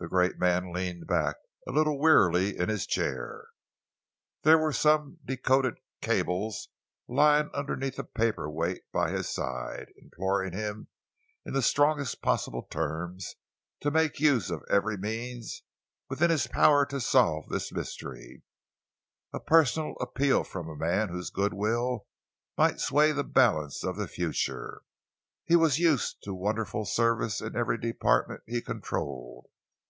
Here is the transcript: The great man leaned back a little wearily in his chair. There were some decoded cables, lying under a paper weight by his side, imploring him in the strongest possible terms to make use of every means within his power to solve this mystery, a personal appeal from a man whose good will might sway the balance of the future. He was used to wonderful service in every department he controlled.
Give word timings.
The 0.00 0.06
great 0.06 0.38
man 0.38 0.72
leaned 0.72 1.08
back 1.08 1.38
a 1.66 1.72
little 1.72 1.98
wearily 1.98 2.56
in 2.56 2.68
his 2.68 2.86
chair. 2.86 3.48
There 4.44 4.56
were 4.56 4.72
some 4.72 5.18
decoded 5.24 5.78
cables, 6.00 6.68
lying 7.08 7.50
under 7.52 7.72
a 7.74 8.04
paper 8.04 8.48
weight 8.48 8.82
by 8.92 9.10
his 9.10 9.28
side, 9.28 9.88
imploring 9.96 10.52
him 10.52 10.86
in 11.44 11.52
the 11.52 11.62
strongest 11.62 12.22
possible 12.22 12.62
terms 12.70 13.34
to 13.80 13.90
make 13.90 14.20
use 14.20 14.52
of 14.52 14.62
every 14.70 14.96
means 14.96 15.62
within 16.08 16.30
his 16.30 16.46
power 16.46 16.86
to 16.86 17.00
solve 17.00 17.48
this 17.48 17.72
mystery, 17.72 18.44
a 19.32 19.40
personal 19.40 19.96
appeal 20.00 20.44
from 20.44 20.68
a 20.68 20.76
man 20.76 21.08
whose 21.08 21.30
good 21.30 21.52
will 21.54 22.06
might 22.56 22.78
sway 22.78 23.10
the 23.10 23.24
balance 23.24 23.82
of 23.82 23.96
the 23.96 24.06
future. 24.06 24.82
He 25.44 25.56
was 25.56 25.80
used 25.80 26.22
to 26.22 26.34
wonderful 26.34 26.84
service 26.84 27.40
in 27.40 27.56
every 27.56 27.78
department 27.78 28.42
he 28.46 28.60
controlled. 28.62 29.46